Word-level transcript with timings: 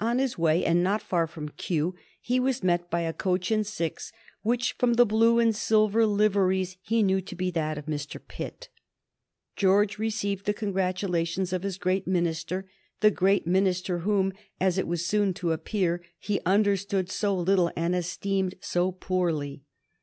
On 0.00 0.18
his 0.18 0.38
way, 0.38 0.64
and 0.64 0.82
not 0.82 1.02
far 1.02 1.26
from 1.26 1.50
Kew, 1.50 1.94
he 2.18 2.40
was 2.40 2.62
met 2.62 2.90
by 2.90 3.02
a 3.02 3.12
coach 3.12 3.50
and 3.50 3.66
six, 3.66 4.12
which, 4.40 4.72
from 4.78 4.94
the 4.94 5.04
blue 5.04 5.38
and 5.38 5.54
silver 5.54 6.06
liveries, 6.06 6.78
he 6.80 7.02
knew 7.02 7.20
to 7.20 7.34
be 7.36 7.50
that 7.50 7.76
of 7.76 7.84
Mr. 7.84 8.18
Pitt. 8.26 8.70
George 9.56 9.98
received 9.98 10.46
the 10.46 10.54
congratulations 10.54 11.52
of 11.52 11.64
his 11.64 11.76
great 11.76 12.06
minister 12.06 12.66
the 13.00 13.10
great 13.10 13.46
Minister 13.46 13.98
whom, 13.98 14.32
as 14.58 14.78
it 14.78 14.86
was 14.88 15.04
soon 15.04 15.34
to 15.34 15.52
appear, 15.52 16.02
he 16.18 16.40
understood 16.46 17.10
so 17.10 17.36
little 17.36 17.70
and 17.76 17.94
esteemed 17.94 18.54
so 18.62 18.90
poorly. 18.90 19.64